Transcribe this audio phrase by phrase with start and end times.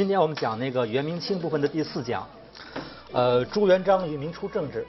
[0.00, 2.26] 今天我们讲那个元明清部分的第四讲，
[3.12, 4.86] 呃，朱元璋与明初政治，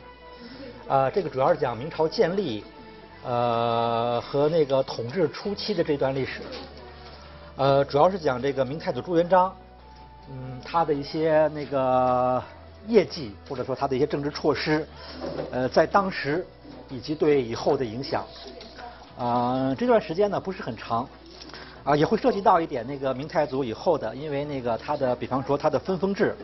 [0.88, 2.64] 啊，这个主要是讲明朝建立，
[3.22, 6.40] 呃，和那个统治初期的这段历史，
[7.58, 9.54] 呃，主要是讲这个明太祖朱元璋，
[10.30, 12.42] 嗯，他的一些那个
[12.88, 14.88] 业绩或者说他的一些政治措施，
[15.52, 16.48] 呃，在当时
[16.88, 18.26] 以及对以后的影响，
[19.18, 21.06] 啊，这段时间呢不是很长。
[21.84, 26.36] 啊，也会涉及到一点那个明太祖以后的，因为那个他的，比方说他的分封制，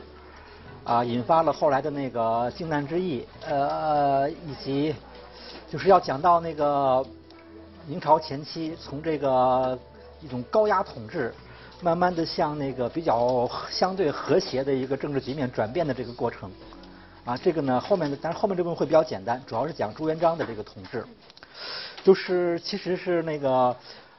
[0.84, 4.96] 啊，引发了后来的那个靖难之役，呃，以及
[5.70, 7.06] 就是要讲到那个
[7.86, 9.78] 明朝前期从这个
[10.22, 11.32] 一种高压统治，
[11.82, 16.50] 慢慢的向那个比较相对和谐的一个政治局面转变的这个过程，
[17.26, 21.06] 啊，这个呢后面的，但是后面这部分会比较简单，主要是讲朱元璋的这个统治，
[22.04, 23.76] 就是其实是那个。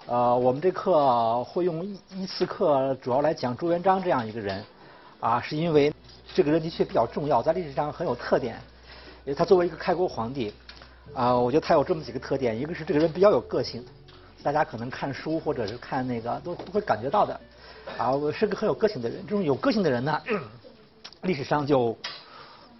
[0.08, 4.64] 呃，我们这课会用一一次课主要来讲朱元璋这样一个人，
[5.20, 5.92] 啊，是因为
[6.32, 8.58] 这个人的确比较重要，在历史上很有特点。
[9.36, 10.50] 他作为一个开国皇帝，
[11.12, 13.84] 啊，我觉得他有这么几个特点：一个是这个人比较有个性，
[14.42, 17.38] 大家可能看书或者是看那个都都会感觉到的，
[17.98, 19.22] 啊，是个很有个性的人。
[19.26, 20.18] 这种有个性的人呢，
[21.20, 21.94] 历史上就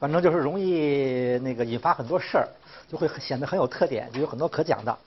[0.01, 2.49] 反正就是容易那个引发很多事儿，
[2.91, 4.99] 就会显得很有特点，就有很多可讲的。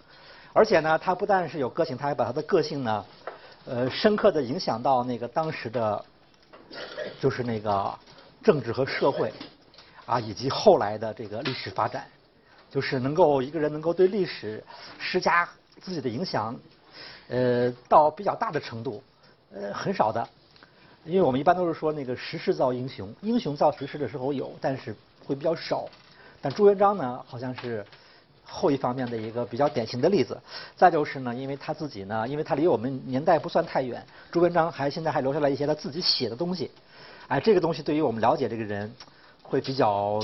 [0.54, 3.06] 而且呢，他不但是有个性，他还把他的个性呢，
[3.66, 6.04] 呃，深刻的影响到那个当时的，
[7.22, 7.98] 就是那个
[8.44, 9.32] 政治和社会，
[10.06, 12.06] 啊，以及后来的这个历史发展，
[12.70, 14.62] 就是能够一个人能够对历史
[15.00, 15.48] 施加
[15.80, 16.54] 自己的影响，
[17.30, 19.02] 呃，到比较大的程度，
[19.54, 20.28] 呃，很少的，
[21.06, 24.94] 因为我们一般都是说那个时势造英雄，英雄造时势的时候有，但是
[25.26, 25.88] 会比较少。
[26.42, 27.86] 但朱元璋呢，好像是。
[28.52, 30.38] 后一方面的一个比较典型的例子，
[30.76, 36.70] 再就是呢，因为他自己呢，因为他离我们年代不算太远，朱元璋还现在还留下来一些他自己写的东西，
[37.30, 38.94] 哎，这个东西对于我们了解这个人
[39.42, 40.20] 会比较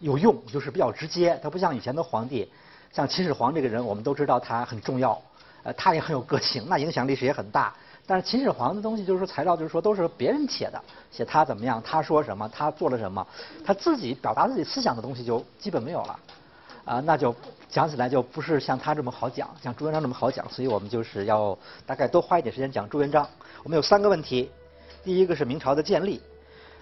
[0.00, 1.40] 有用，就是比较直接。
[1.42, 2.50] 他不像以前的皇帝，
[2.92, 5.20] 像秦始皇这个人，我们都知道他很重要，
[5.62, 7.74] 呃，他也很有个性，那影响历史也很大。
[8.06, 10.78] 但是秦始皇的东西就是说材料，就是说都是别人写的，
[11.10, 13.26] 写他怎么样，他说什么，他做了什么，
[13.64, 16.20] 他自己表达自己思想的东西就基本没有了。
[16.84, 17.34] 啊，那就
[17.68, 21.56] 讲起来就不是像他这么好讲，像朱元璋这么好讲，所以我们就是要
[21.86, 23.26] 大概多花一点时间讲朱元璋。
[23.62, 24.50] 我们有三个问题，
[25.02, 26.20] 第一个是明朝的建立，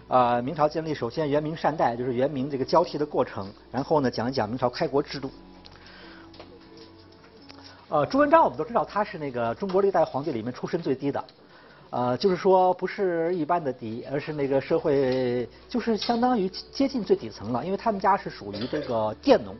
[0.08, 5.30] 啊，明朝建立首先元明善代，就是元明这个交替的过程，然后呢讲一讲明朝开国制度。
[7.88, 11.24] 呃，朱元璋我们都知道他是那个中国历代皇帝里面出身最低的，
[11.90, 19.54] 呃，就是说不是一般的低，而是那个社会就是相当于接近最底层了，因为他们家是属于这个佃农。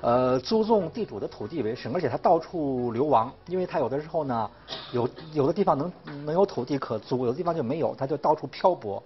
[0.00, 4.50] 呃，租种地主的土地为生，而且他到处流亡，因为他有的时候呢，
[4.92, 5.92] 有有的地方能
[6.24, 9.00] 能有土地可租，有的地方就没有，他就到处漂泊。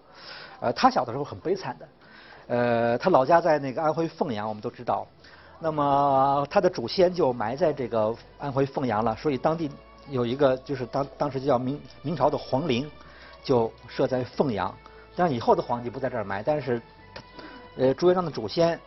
[0.60, 1.88] 呃，他小的时候很悲惨的，
[2.46, 5.06] 呃，他老家在那个安徽凤阳，我们都知道。
[5.58, 9.70] 那么他的祖先就埋在这个安徽凤阳了，所以当地
[10.08, 12.90] 有一个就是当当时就叫明明朝的皇陵，
[13.44, 14.74] 就设在凤阳。
[15.14, 16.80] 但以后的皇帝不在这儿埋，但是
[17.76, 18.78] 呃朱元璋的祖先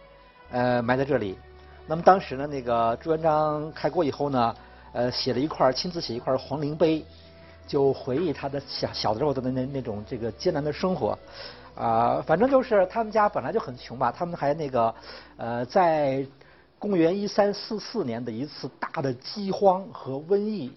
[0.52, 1.38] 呃埋在这里。
[1.90, 4.56] 那么当时呢，那个朱元璋开国以后呢，
[4.94, 7.04] 呃，写了一块亲自写一块皇陵碑，
[7.68, 11.18] 就回忆他的小小的时候的那那那种这个艰难的生活，
[11.74, 14.94] 啊，反正就是他们家本来就很穷吧，他们还那个
[15.38, 16.24] 呃，在
[16.78, 20.72] 公元一三四四年的一次大的饥荒和瘟疫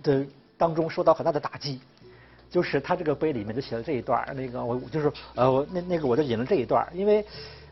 [0.00, 0.24] 的
[0.56, 1.80] 当中受到很大的打击，
[2.48, 7.26] 就是他这个碑里面就写了这一段那个我就是呃我那那个我就引了这一段因为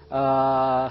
[0.08, 0.90] 呃。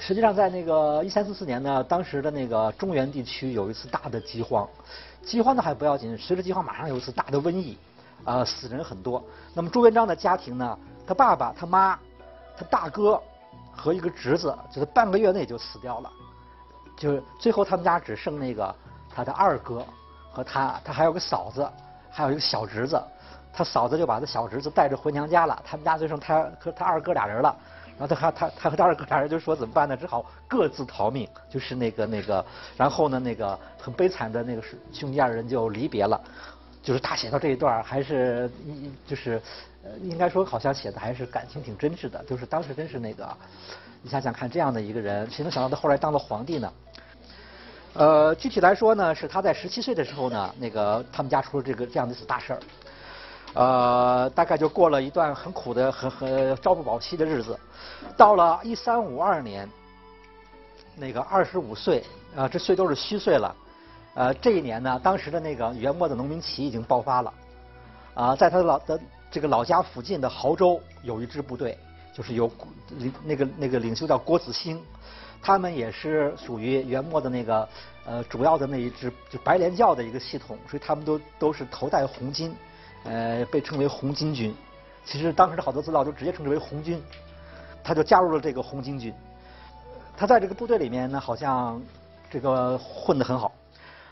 [0.00, 4.68] 实际上，在那个一三四四年呢，当时的那个中原地区有一次大的饥荒，
[5.22, 7.78] 饥荒呢还不要紧，随着饥荒马上有一次大的瘟疫，
[8.24, 9.22] 啊，死人很多。
[9.54, 11.98] 那么朱元璋的家庭呢，他爸爸、他妈、
[12.56, 13.20] 他大哥
[13.70, 16.10] 和一个侄子，就是半个月内就死掉了，
[16.96, 18.74] 就是最后他们家只剩那个
[19.14, 19.84] 他的二哥
[20.32, 21.68] 和他，他还有个嫂子，
[22.10, 23.00] 还有一个小侄子，
[23.52, 27.54] 他嫂子就把他小侄子带着回娘家了，他们家就剩他和他二哥俩人了。
[27.98, 29.96] 然后他他他和他二哥俩人就说怎么办呢？
[29.96, 32.44] 只好各自逃命，就是那个那个，
[32.76, 36.20] 然后呢那个很悲惨的那个是兄弟二人就离别了。
[36.82, 38.50] 就是他写到这一段还是
[39.06, 39.40] 就是
[39.84, 42.24] 呃应该说好像写的还是感情挺真挚的。
[42.24, 43.36] 就是当时真是那个，
[44.02, 46.72] 你想想看这样的一个人，谁能想到他后来当了皇帝呢？
[47.94, 52.58] 呃，具体来说呢，是他在十七岁的时候呢，那个他们家出了这个这样的一次大事儿。
[53.54, 57.58] 呃，大概就过了一段很苦的、很很朝不保夕的日子。
[58.16, 59.68] 到了一三五二年，
[60.96, 62.02] 那个二十五岁
[62.34, 63.54] 啊，这岁都是虚岁了。
[64.14, 67.32] 呃，这一年呢，当时的那个元末的农民起义已经爆发了。
[68.14, 69.00] 啊，在他的老的
[69.30, 71.78] 这个老家附近的亳州有一支部队，
[72.14, 72.50] 就是由
[72.98, 74.82] 领那个那个领袖叫郭子兴，
[75.42, 77.68] 他们也是属于元末的那个
[78.04, 82.52] 呃主要的那一支就白莲教的一个系统，所以他们都都是头戴红巾，
[83.04, 84.54] 呃，被称为红巾军。
[85.04, 87.02] 其实当时的好多资料都直接称之为红军，
[87.82, 89.12] 他就加入了这个红巾军。
[90.16, 91.82] 他在这个部队里面呢，好像
[92.30, 93.50] 这个混得很好。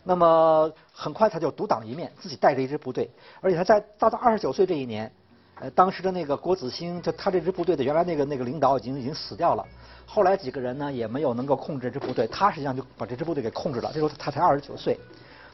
[0.02, 3.08] 那么很快他就独当一面，自己带着一支部队，
[3.40, 5.12] 而且他在到他二十九岁这一年，
[5.60, 9.64] 呃，当时的那个郭子兴，就他这支部队的原来那个那个领导已经已经死掉了。
[10.06, 13.90] 后来几个人呢也没有能够控制这支部队，他实际上就把这支部队给控制了。
[13.92, 14.98] 这时候他才二十九岁，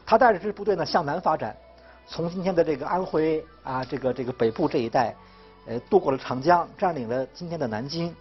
[0.05, 1.55] 他带着这支部队呢向南发展，
[2.09, 5.13] 从今天的这个安徽啊这个这个北部这一带，
[5.65, 8.15] 呃，渡过了长江，占领了今天的南京。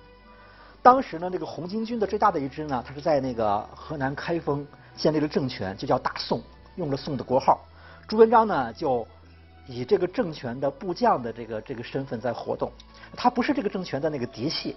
[0.83, 4.67] 当时呢，这个红巾军的最大的一支呢，他是在那个河南开封
[4.97, 6.43] 建立了政权，就叫大宋，
[6.75, 7.61] 用了宋的国号。
[8.09, 9.07] 朱元璋呢，就
[9.67, 12.71] 以这个政权的部将的这个这个身份在活动。
[13.17, 14.77] 他不是这个政权的那个嫡系，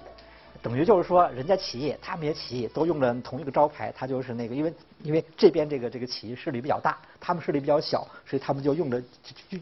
[0.61, 3.93] 等于就是说，人家起义，他们也起义，都用了同一个招牌。
[3.95, 4.73] 他就是那个，因为
[5.03, 9.01] 因为这边这个这个起义势力比较大，他们势力比较小，所以他们就用着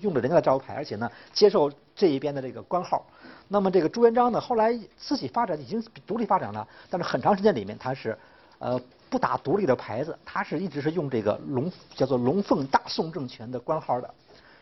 [0.01, 3.05] 用着人家的招牌，而且呢，接受这一边的这个官号。
[3.47, 8.17] 那么这个朱元璋呢，后来自己发展已经独立发展了，但是很长时间里面他是
[8.57, 8.79] 呃
[9.09, 14.13] 不打独立的牌子，他是一直是用这个龙叫做龙凤大宋政权的官号的，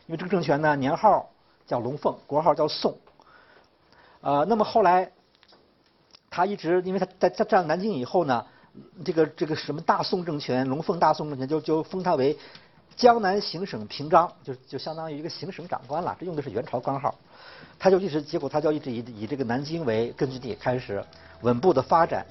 [0.05, 1.29] 因为这个政权呢年号
[1.65, 2.93] 叫龙凤，国号叫宋。
[4.21, 5.09] 呃，那么后来
[6.35, 8.45] 他一直因为他在在占南京以后呢，
[9.05, 12.37] 这个这个什么大宋政权龙凤大宋政权就就封他为
[12.97, 17.15] 江南行省平章，就就相当于一个行省长官了，这用的是元朝官号。
[17.79, 21.01] 他就一直，结果他就一直以以这个南京为根据地开始
[21.41, 22.25] 稳步的发展，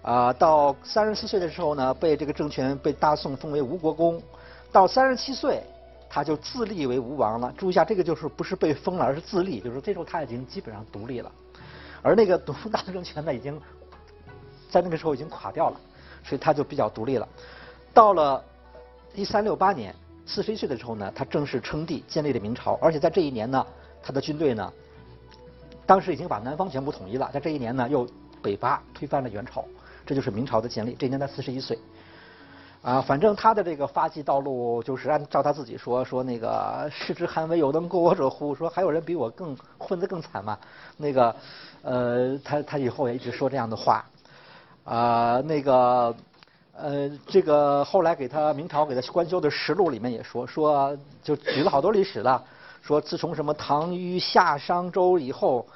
[0.00, 4.22] 啊，到三十四岁的时候呢，被这个政权被大宋封为吴国公，
[4.72, 5.62] 到三十七岁
[6.08, 7.52] 他就自立为吴王了。
[7.58, 11.30] 注意一下，这个就是不是被封了，而是自立，就是这时候他已经基本上独立了，
[12.02, 13.60] 而那个东大政权呢，已经
[14.70, 15.80] 在那个时候已经垮掉了，
[16.24, 17.28] 所以他就比较独立了。
[17.92, 18.44] 到了
[19.14, 19.94] 一三六八年，
[20.26, 23.66] 四十一岁的时候呢，他正式称帝，建立了明朝，而且在这一年呢，
[24.02, 24.72] 他的军队呢。
[25.86, 28.06] 当时已经把南方全部统一了，在这一年呢，又
[28.40, 29.64] 北伐推翻了元朝，
[30.06, 30.94] 这就是明朝的建立。
[30.96, 31.76] 这一年他四十一岁，
[32.82, 40.58] 啊，反正他的这个发迹道路就是按照他自己说说那个“世之罕为，有能过我者乎？”说还有人比我更混得更惨吗？
[40.96, 41.36] 那个，
[41.82, 44.04] 呃，他他以后也一直说这样的话，
[44.84, 46.14] 啊，那个，
[46.74, 52.42] 呃，这个后来给他明朝给他官修的实录里面也说说，就举了好多历史了，
[52.80, 55.66] 说自从什么唐虞夏商周以后。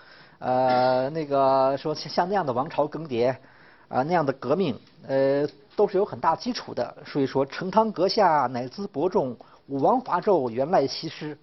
[0.41, 3.35] 呃，那个说像那样的王朝更迭，
[3.89, 6.97] 啊那样的革命，呃都是有很大基础的。
[7.05, 9.37] 所以说，成汤阁下乃兹伯仲，
[9.67, 11.37] 武王伐纣原赖西施。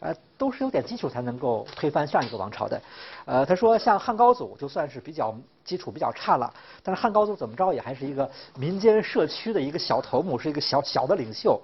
[0.00, 2.80] 呃，都是有点基础才能够推翻上一个王朝的。
[3.26, 6.52] 呃，他说像汉高祖就算是比较基础比较差了，
[6.82, 11.60] 但是汉高祖怎么着也还是一个民间社区的一个小头目，是一个小小的领袖，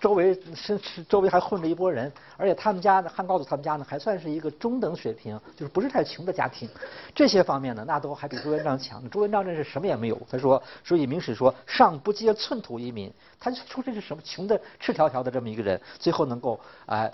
[0.00, 6.68] 周围是是周围还混着一拨人，而且他们家的汉高祖他们家呢还算是一个中等水平，就是不是太穷的家庭。
[7.14, 9.02] 这些方面呢，那都还比朱元璋强。
[9.10, 10.18] 朱元璋这是什么也没有。
[10.30, 17.10] 他说，所以明史说上不接寸土一民，他就说这是什么穷的赤条条的这么一个人，最后能够哎。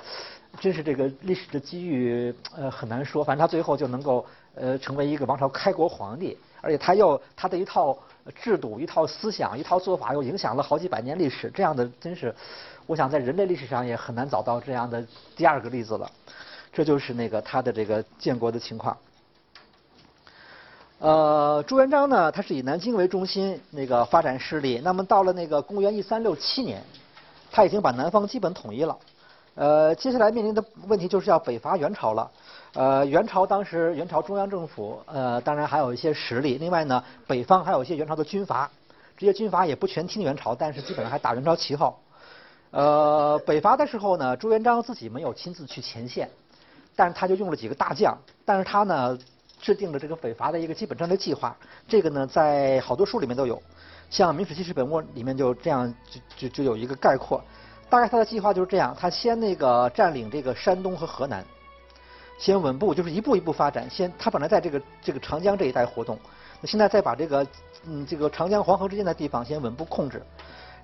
[0.61, 3.23] 真是这个历史的机遇，呃，很难说。
[3.23, 4.25] 反正他最后就能够，
[4.55, 7.97] 呃，成为一个王朝开国皇帝，而且他又他的一套
[8.35, 11.51] 制度、一套思想、一套做法，又影响了好几百年历史。
[11.55, 12.35] 这样的真是，
[12.87, 16.11] 我想在人类历史上也很难找到这样的第二个例子了。
[16.73, 18.97] 这就是那个他的这个建国的情况。
[20.99, 24.81] 呃，朱元璋呢，他是以南京为中心那个发展势力。
[24.83, 26.83] 那么到了那个公元一三六七年，
[27.53, 28.99] 他已经把南方基本统一了。
[29.59, 32.31] 呃，接下来面临的问题就是要北伐元朝了。
[32.75, 36.59] 呃，元朝当时元朝中央政府，呃，当然还有一些实力。
[36.59, 38.71] 另外呢，北方还有一些元朝的军阀，
[39.17, 41.99] 这些军阀也不全听元朝，但是基本上还打元朝旗号。
[42.71, 46.31] 呃，北伐的时候呢，朱元璋自己没有亲自去前线，
[46.95, 49.19] 但是他就用了几个大将，但是他呢
[49.61, 51.57] 制定了这个北伐的一个基本战略计划。
[51.89, 53.61] 这个呢，在好多书里面都有，
[54.09, 57.43] 像《明史记事本末》里面就这样就就就有一个概括。
[57.91, 61.45] 大概他的计划就是这样：他先那个占领这个山东和河南，
[62.39, 63.89] 先稳步，就是一步一步发展。
[63.89, 66.19] 先他本来在这个这个长江这一带活动，
[66.61, 67.47] 那现在再把这个
[67.87, 70.23] 嗯这个长江黄河之间的地方先稳步控制，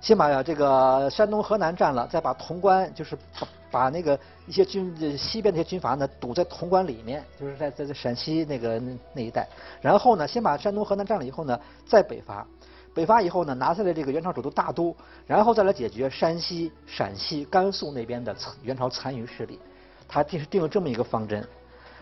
[0.01, 8.81] 先把这个山东河南占了，再把潼关就是把把那个一些军西边的一些军阀呢堵在潼关里面，就是在在在陕西那个
[9.13, 9.47] 那一带。
[9.81, 12.45] 然后呢，先把山东河南占了以后呢，再北伐。
[12.95, 14.95] 北伐以后呢，拿下了这个元朝首都大都，
[15.27, 19.59] 然后再来解决山西、陕西、甘肃那边的元朝残余势力。
[20.07, 21.45] 他定是定了这么一个方针，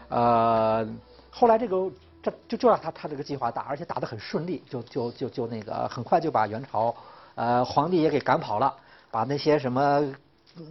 [0.10, 0.86] 呃，
[1.32, 1.90] 后来这个
[2.22, 6.94] 这就就让他他这个计划打，而且打得很顺利，就就就就那个很快就把元朝
[7.36, 8.76] 呃皇帝也给赶跑了，
[9.10, 10.04] 把那些什么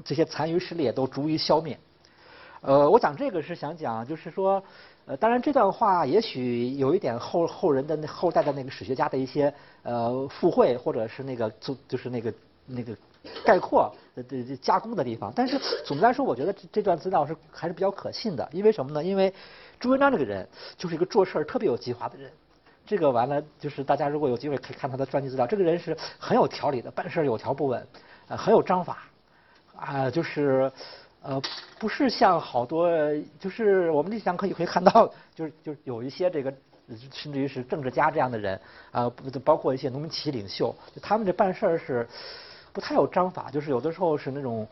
[0.05, 1.77] 这些残余势力也都逐一消灭。
[2.61, 4.63] 呃，我讲这个是想讲，就是说，
[5.05, 12.33] 呃，当然这段话也许有一点后后人的后代的那个史学家的一些呃附会，或者是那个就就是那个
[12.67, 12.97] 那个
[13.45, 15.33] 概括的这加工的地方。
[15.35, 18.49] 但是总的来说，我觉得这这段资料是还是比较可信的。
[18.53, 19.03] 因为什么呢？
[19.03, 19.35] 因为
[19.81, 22.31] 朱元璋这个人就是一个做事儿特别有计划的人。
[22.87, 27.85] 这个完了，就是大家如果有机会可以看他的传记资料，这个人是很有条理的，办事有条不紊，
[28.29, 28.99] 呃，很有章法，
[29.77, 30.71] 啊，就是。
[31.23, 31.41] 呃，
[31.79, 32.89] 不是像好多，
[33.39, 36.53] 就是我们历史上可以可以看到，就是就是有一些这个，
[37.13, 38.61] 甚至于是政治家这样的人，
[38.91, 39.11] 啊，
[39.45, 42.09] 包括一些农民起义领袖，他们这办事儿是
[42.73, 44.67] 不太有章法，就是有的时候是那种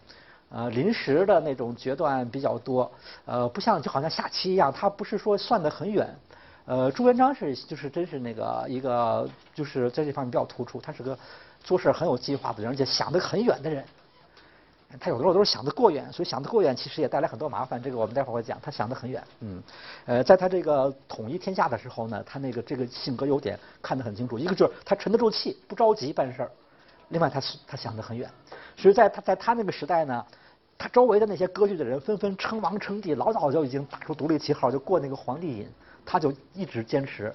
[0.48, 2.90] 呃临时的那种决断比较多，
[3.26, 6.12] 呃，不像就好像下棋一样，他不是说算得很远。
[6.66, 11.16] 呃，朱元璋是就是真是那个一个就是在这方面比较突出，他是个
[11.62, 13.84] 做事很有计划的人，而且想得很远的人。
[14.98, 17.80] 他有的时候都是想得过远，所以想得过远其实也带来很多麻烦。
[17.80, 18.58] 这个我们待会儿会讲。
[18.60, 19.62] 他想得很远，嗯，
[20.06, 24.38] 呃，在他这个统一天下的时候呢，他那个这个性格优点看得很清楚。
[24.38, 26.48] 一个就是他沉得住气，不着急办事儿；
[27.10, 28.28] 另外，他他想得很远。
[28.76, 30.26] 所以在他在他那个时代呢，
[30.76, 35.68] 他周围的那些割据的人纷纷称王称帝，老早就已经打出独立旗号，就过那个皇帝瘾。
[36.04, 37.32] 他就一直坚持，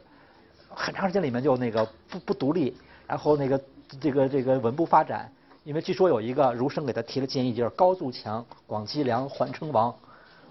[0.69, 2.75] 很长时间里面就那个不不独立，
[3.07, 3.61] 然后那个
[4.01, 5.31] 这个这个稳步发展。
[5.65, 9.93] 因为据说有一个儒生给他提了建议，就是高筑墙，广积粮，缓称王。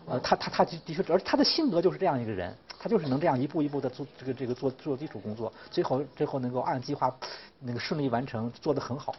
[0.06, 7.16] 呃，他他他的确，而他的性格就是这样一个人，他就是能这样一步一步的做这个这个做做基础工作，最后最后能够按计划
[7.60, 9.14] 那个顺利完成，做得很好。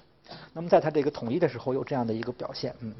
[0.53, 2.93] 那么在他这个统一的时候有这样的一个表现，嗯。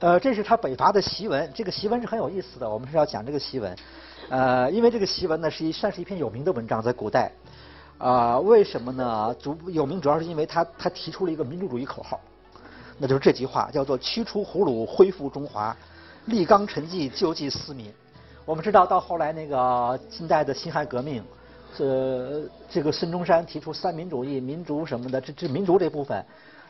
[0.00, 3.76] 呃，这是他北伐的檄文，这个檄文是很有意思的，我们是要讲这个檄文。
[4.28, 7.32] 呃，因为这个檄文呢是一算是一篇有名的文章，在古代。
[8.00, 9.36] 啊，为什么呢？
[9.38, 12.18] 主有名主要是因为他他提出了一个民主主义口号，
[12.96, 15.76] 那就是这句话，叫做“驱除胡虏，恢复中华，
[16.24, 17.92] 立纲陈纪，救济四民”。
[18.46, 21.22] 我们知道，到后来那个近代的辛亥革命，
[21.76, 22.40] 呃，
[22.70, 26.24] 这个孙中山提出三民主义、民族什么的，这这民族这部分，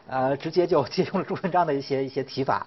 [0.09, 2.67] 呃，直接就 借用了朱元璋的一些一些提法。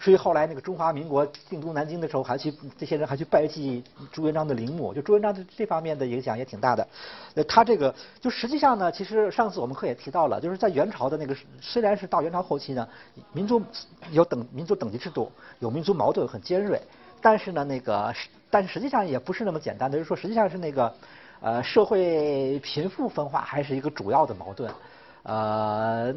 [0.00, 6.88] 所以后来那个中华民国定都南京的时候，还去这些人还去拜祭朱元璋的陵墓，就朱元璋的这方面的影响也挺大的。
[7.34, 12.88] 呃，他这个就实际上呢，其实上次我们课也提到了，就是在元朝的那个虽然是到元朝后期呢，
[13.34, 13.62] 民族
[14.10, 16.80] 有等民族等级制度，有民族矛盾很尖锐，
[17.20, 18.14] 但是呢那个
[18.48, 20.94] 但实际上也不是那么简单的，就是说实际上是那个
[21.42, 24.72] 呃社会贫富分化还是一个主要的矛盾。
[25.22, 26.14] 呃，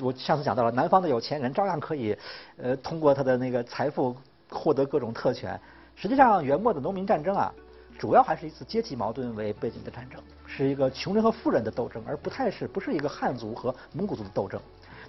[0.00, 2.16] 我上次讲到了，南方的有钱人照样可以，
[2.56, 4.16] 呃，通过他的那个财富
[4.50, 5.58] 获得各种特权。
[5.94, 7.52] 实际上，元末的农民战争啊，
[7.98, 14.60] 主要还是一次阶级矛盾为背景的战争，是一个穷人和富人的斗争，而不太是不是一个汉族和蒙古族的斗争。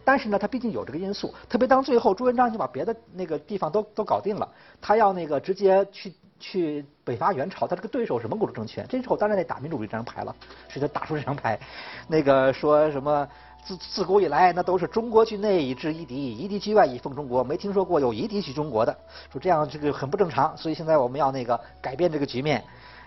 [0.05, 4.47] 但是呢，他毕竟有这个因素，特别当最后朱元璋就把别的那个地方都都搞定了，
[4.79, 6.13] 他要那个直接去。
[6.43, 10.35] 去北伐元朝，他这个对手是蒙古族政权，这时候当然得打民主这张牌了，
[10.67, 11.57] 所以他打出这张牌，
[12.05, 13.25] 那个说什么
[13.63, 18.93] 自自古以来那都是中国境内以制夷狄，夷狄居外以奉中国，没听说过有夷狄去中国的，
[19.31, 22.61] 说这样这个很不正常，所以现在我们要那个改变这个局面，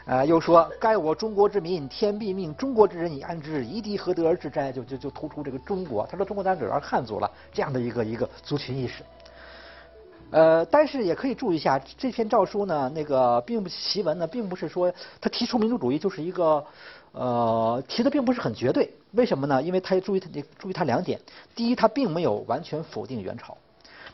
[0.07, 4.73] 呃，又说该我中国之民，天必命中国之人以安之，夷狄何得而治哉？
[4.73, 9.03] 就就就突出这个中国，他说中国当然主要是汉族了，这样的一个一个族群意识。
[10.31, 16.65] 呃，但是也可以注意一下，这篇诏书呢，那个并不檄文呢，并不是说他提出民族主义就是一个，
[17.13, 18.93] 呃，提的并不是很绝对。
[19.13, 19.63] 为什么呢？
[19.63, 20.29] 因为他注意他
[20.59, 21.19] 注意他两点：
[21.55, 23.57] 第一，他并没有完全否定元朝，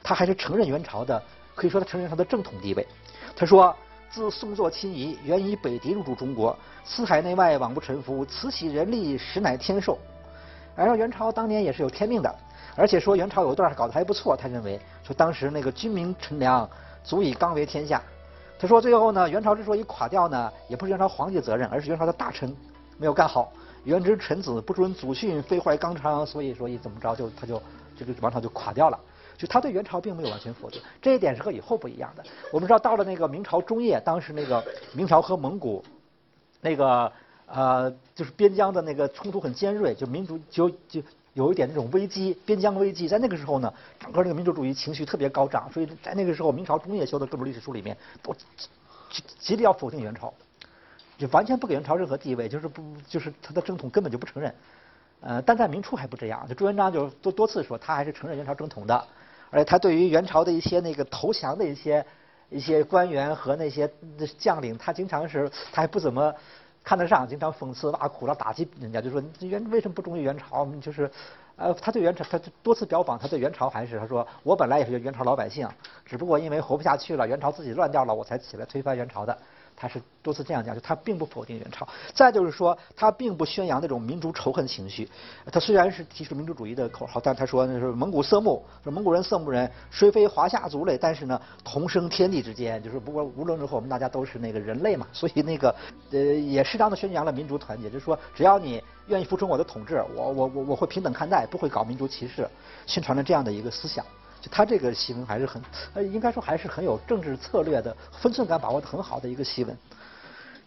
[0.02, 1.21] 他还是承认元朝的，
[1.54, 2.87] 可以说他承认他的正统地位。
[3.35, 3.75] 他说
[4.12, 9.99] ：“自宋作亲夷，原以北狄入驻中国，四海内外往不臣服，此起人力，实乃天授。”
[10.76, 12.35] 而元朝当年也是有天命的。
[12.75, 16.69] 而且说元朝有一段搞得还不错，他认为说当时那个军民臣良
[17.04, 18.02] 足以刚为天下。
[18.59, 22.54] 他说最后呢，元朝之所以垮掉呢，也不是元朝皇帝责任，而是元朝的大臣
[22.97, 23.52] 没有干好。
[23.85, 27.61] 元之臣子不遵祖训，废坏纲常，所以说一怎么着就他就
[27.97, 28.99] 这个王朝就垮掉了。
[29.37, 32.23] 就他对元朝并没有完全否定，这一点是和以后不一样的。
[32.52, 35.85] 我们知道到了那个明朝中叶，当时那个明朝和蒙古
[36.61, 37.11] 那个
[37.47, 41.02] 呃就是边疆的那个冲突很尖锐，就民族就就。
[41.35, 48.35] 有一点那种危机，边疆危机，在那个时候呢，整个这个民族主义情绪特别高涨，所以在那个时候，明朝中叶修的各种历史书里面都
[49.39, 50.33] 极力要否定元朝，
[51.17, 54.55] 就完全不给元朝任何地位，就是不就是他的正统根本就不承认。
[55.21, 59.07] 呃，但在明初还不这样，就朱元璋就多多次说他还是承认元朝正统的，
[59.51, 62.05] 而且他对于元朝的一些那个投降的一些
[62.51, 63.91] 一些官员和那些
[64.39, 66.35] 将领，他经常是他还不怎么
[66.85, 70.67] 看得上，经常讽刺挖苦了打击人家，就说元为什么不忠于元朝？
[70.81, 71.11] 就是。
[71.55, 75.69] 呃，他对元朝，他多次标榜，他对元朝还是他说，我本来也是元朝老百姓，
[76.05, 79.39] 只不过因为活不下去了，元朝自己乱掉了，我才起来推翻元朝的。
[79.83, 81.85] 他是多次这样讲，就他并不否定元朝。
[82.15, 85.09] 再就是说，他并不宣扬那种民族仇恨情绪。
[85.51, 95.05] 他虽然是提出民族主义的口号，但他说那是蒙古色目，说蒙古人、色目人虽非华夏族类，但是呢，同生天地之间，就是不过无论如何，我们大家都是那个人类嘛。
[95.12, 95.75] 所以那个
[96.12, 102.49] 呃，也适当的宣扬了民族团结，就是说，只要你愿意服从我的统治，我我我我会平等看待，不会搞民族歧视，
[102.87, 104.07] 宣传了这样的一个思想。
[104.43, 105.63] 就他这个檄文还是很，
[105.95, 109.75] 呃，应该说还是很有政治策略的，分寸感把握的很好的一个檄文。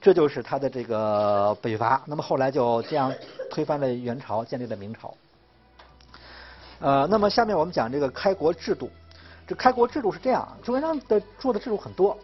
[0.01, 2.01] 这就是他的这个北伐。
[2.05, 3.13] 那么后来就这样
[3.51, 5.13] 推翻了元朝，建立了明朝。
[6.79, 8.89] 呃，那么下面我们讲这个开国制度。
[9.47, 12.17] 这开国制度是这样，朱元璋的做的制度很多，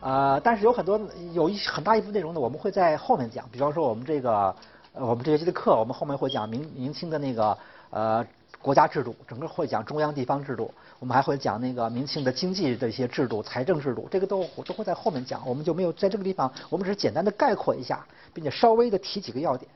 [0.00, 1.00] 啊，但是有很多
[1.32, 3.48] 有一很大一部分内容呢，我们会在后面讲。
[3.50, 4.54] 比方说我们这个，
[4.92, 7.56] 我们这学期的课，我们后面会讲明明清的那个
[7.90, 8.26] 呃。
[8.62, 19.70] 国家制度，整个会讲中央地方制度，我们还会讲那个明清的经济的一些制度、财政制度，这个都我都会在后面讲，我们就没有在这个地方，我们只是简单的概括一下，并且稍微的提几个要点。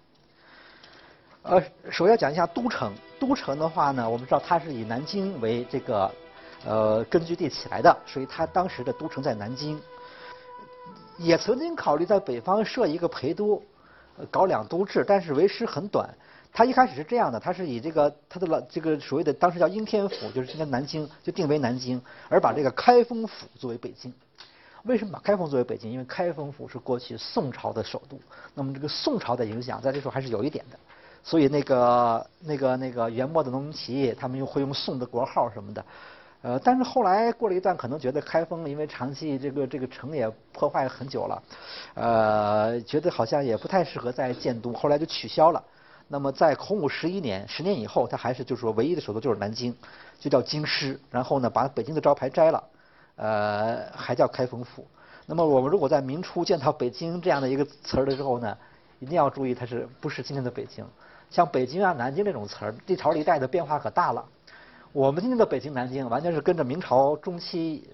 [1.42, 6.10] 呃，首先讲一下都城，都城的话呢，我们知道它是以南京为这个
[6.64, 9.78] 呃根据地起来的，所以它当时的都城在南京，
[11.18, 13.62] 也曾经考虑在北方设一个陪都，
[14.30, 16.08] 搞两都制，但是为时很短。
[16.52, 24.12] 他一开始是这样的，他是以这个他的老这个所谓的当时叫应天府，就是现在南京就定为南京，而把这个开封府作为北京。
[24.84, 25.90] 为什么把开封作为北京？
[25.90, 28.18] 因为开封府是过去宋朝的首都，
[28.54, 30.78] 那么这个宋朝的影响在这时候还是有一点的。
[31.22, 35.84] 所以那个那个那个元末的农民起义，他们又会用宋的国号什么的。
[36.40, 41.42] 呃，但是后来过了一段，可能觉得开封因为长期这个这个城也破坏很久了，
[41.94, 45.62] 呃，觉得好像也不太适合再建都，后来就取消了。
[46.10, 49.76] 那么在洪武十一年，十年以后，他还是就是说唯一的首都就是南京，
[50.18, 50.98] 就叫京师。
[51.10, 52.64] 然后呢，把北京的招牌摘了，
[53.16, 54.86] 呃，还叫开封府。
[55.26, 58.56] 那么我们如果在明初见到北京这样的一个词儿的时候呢，
[59.00, 60.82] 一定要注意它是不是今天的北京。
[61.30, 64.24] 像北京啊、南京这种词儿，历朝历代的变化可大了。
[64.92, 67.86] 我们今天的北京、南京，完全是跟着明朝中期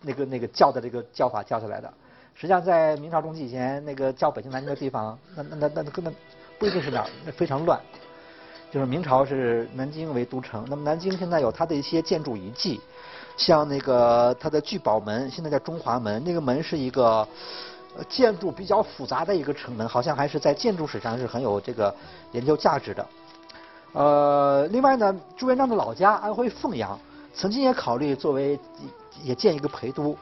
[0.00, 1.92] 那个那个叫的这个叫法叫下来的。
[2.34, 6.14] 实际上，在明朝中期以前，那个叫北京、南京的地方，那那那那根本。
[6.62, 7.76] 不一定是哪儿，那非常乱。
[8.70, 12.80] 就是明朝是南京为都城，那么南京现在有它的一些建筑遗迹，
[13.36, 17.26] 像那个它的聚宝门，现在叫中华门，那个门是一个
[18.08, 21.92] 建筑比较复杂的一个城门，好像还是在建筑史上是很有这个
[22.30, 23.04] 研究价值的。
[23.94, 26.96] 呃，另外呢，朱元璋的老家安徽凤阳，
[27.34, 28.56] 曾经也考虑作为
[29.24, 30.16] 也建一个陪都，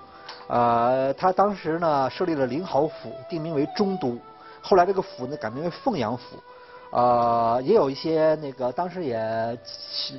[0.48, 4.18] 呃，他当时呢设立了灵毫府，定名为中都。
[4.62, 6.37] 后来这个府呢改名为凤阳府，
[6.90, 9.59] 呃，也有一些那个当时也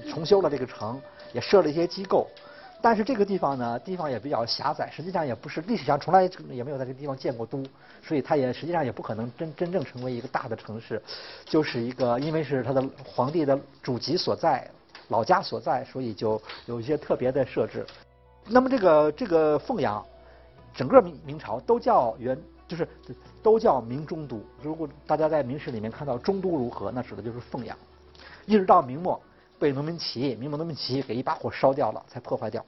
[0.10, 1.00] 重修了这个城，
[1.32, 2.28] 也设了一些机构，
[2.82, 7.64] 但是这个地方呢地方也比较狭窄，实际上也不是历史上从来也没有在这个地方建过都，
[8.04, 11.02] 所以它也实际上也不可能真真正成为一个大的城市，
[11.46, 14.68] 就是一个因为是他的皇帝的祖籍所在，
[15.10, 17.86] 老家所在，所以就有一些特别的设置。
[18.48, 20.04] 那么这个这个凤阳，
[20.74, 22.36] 整个明明朝都叫元。
[22.72, 22.88] 就是
[23.44, 24.42] 都叫明中都。
[24.62, 27.78] 如果大家在明史里面看到中都如何，那指的就是凤阳。
[28.46, 29.22] 一直到明末
[29.60, 32.66] 被农民起义，明末农民起义给一把火烧掉了，才破坏掉。